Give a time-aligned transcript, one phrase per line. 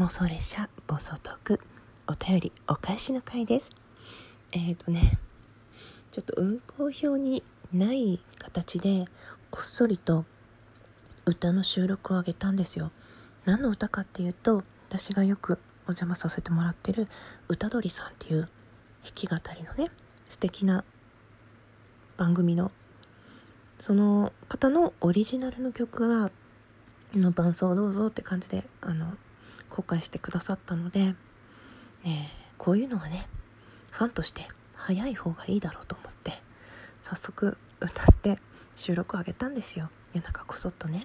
[0.00, 1.60] 妄想列車暴走トーク
[2.06, 3.70] お便りお返しの回です。
[4.50, 5.18] えっ、ー、とね
[6.10, 9.04] ちょっと運行表にない形で
[9.50, 10.24] こっそりと
[11.26, 12.92] 歌の収録をあげたんですよ。
[13.44, 17.06] 何の歌かっていうと私がよくお邪魔させてもらってる
[17.48, 18.48] 歌鳥さんっていう
[19.04, 19.90] 弾き語りのね
[20.30, 20.82] 素敵な
[22.16, 22.72] 番組の
[23.78, 26.30] その方のオリジナルの曲が
[27.14, 29.12] の伴奏どうぞって感じであの
[29.70, 31.14] 公開してくださったので、えー、
[32.58, 33.28] こういうのはね
[33.90, 36.32] ファンとして早い方がいいだろうと思って
[37.00, 38.38] 早速歌って
[38.76, 39.90] 収録を上げたんですよ。
[40.12, 41.04] 夜中こそっとね。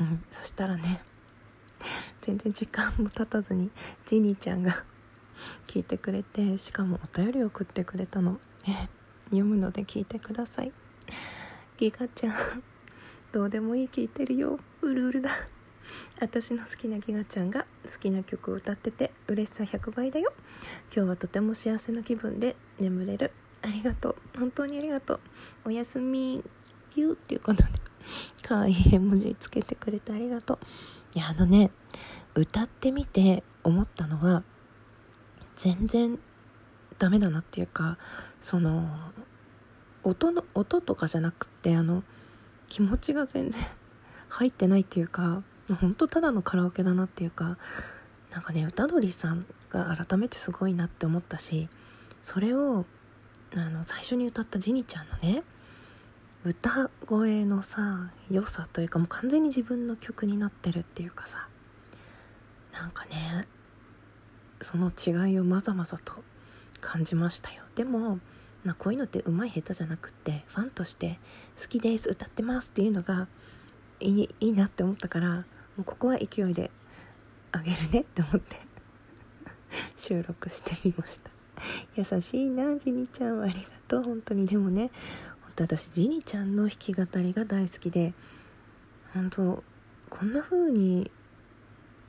[0.00, 0.22] うん。
[0.30, 1.02] そしたらね
[2.22, 3.70] 全然時間も経たずに
[4.06, 4.84] ジニーちゃんが
[5.66, 8.90] 聞いてくれてしかもお便りを送ってくれたの、ね、
[9.26, 10.72] 読むので聞いてください。
[11.78, 12.34] ギガちゃん
[13.32, 14.58] どうでもいい聞いてるよ。
[14.82, 15.30] うるうるだ。
[16.20, 20.32] 私の好きなギガちゃんが好きな曲を歌ってて嬉しさ100倍だよ。
[20.94, 23.32] 今日はとても幸せな気分で眠れる。
[23.62, 24.16] ありがとう。
[24.38, 25.20] 本当にありがとう。
[25.66, 26.42] おやすみ
[26.94, 27.68] ピューっていうことで
[28.42, 30.58] 可愛い絵文字つけてくれてありがとう。
[31.14, 31.70] いやあのね
[32.34, 34.42] 歌ってみて思ったのは
[35.56, 36.18] 全然
[36.98, 37.96] ダメだなっていうか
[38.40, 38.88] その
[40.02, 42.02] 音の音とかじゃなくってあの
[42.68, 43.60] 気持ちが全然
[44.28, 45.42] 入ってないっていうか
[45.74, 45.94] ほん。
[45.94, 47.58] とただのカラオケだなっていうか
[48.30, 51.68] なんかね歌鳥さんが改めてすごいなって思ったし
[52.22, 52.84] それを
[53.54, 55.42] あの最初に歌ったジニちゃんのね
[56.44, 61.48] 歌声のさ良さというかもう完全に自分の曲になってるっていうかさ
[62.72, 63.46] なんかね
[64.60, 66.22] その違いをまざまざと
[66.80, 67.62] 感じましたよ。
[67.74, 68.18] でも
[68.64, 71.18] まあ、こういうのってうまい下手じゃなくってファンとして
[71.60, 73.28] 「好きです歌ってます」っていうのが
[74.00, 75.44] いいいいなって思ったから
[75.78, 76.72] もうここは勢いで
[77.52, 78.56] あげるねって思って。
[79.96, 81.30] 収録してみました。
[81.94, 84.44] 優しいなジニちゃんありがとう本当に。
[84.44, 84.90] でもね
[85.42, 88.12] 本当私ジニちゃんの弾き語りが大好きで
[89.14, 89.62] 本当
[90.10, 91.12] こんな風に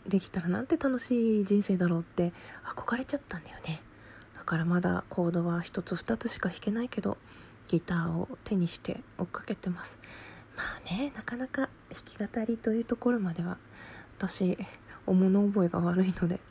[0.07, 3.83] できたらなんて楽しい人生だろうって憧れちゃったんだよね。
[4.35, 7.19] だからまだコードは1つ2つしか弾けないけど
[7.67, 9.99] ギターを手にして追っかけてます。
[10.59, 13.57] まあねなかなか弾き語りというところまでは
[14.17, 14.57] 私
[15.05, 16.41] 物覚えが悪いので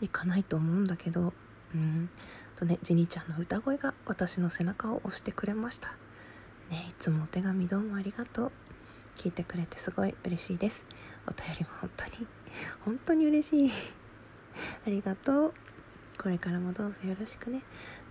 [0.00, 1.32] いかないと思うんだけど
[1.74, 2.08] うん。
[2.54, 5.88] とねジニちゃんの歌声が私の背中を押してくれました。
[6.70, 8.52] ねいつもお手紙どうもありがとう。
[9.16, 10.84] 聞いてくれてすごい嬉しいです。
[11.26, 12.26] お便りも本当に
[12.84, 13.70] 本当に嬉しい。
[14.86, 15.52] ありがとう。
[16.22, 17.62] これからもどうぞよろしくね。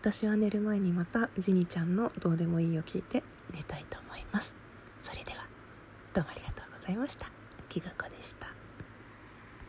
[0.02, 4.65] 私は寝る前にまたジニちゃんのどうでもいいを聞いて寝たいと思います。
[6.16, 7.28] どうもありがとうございました。
[7.68, 8.45] きがこでした。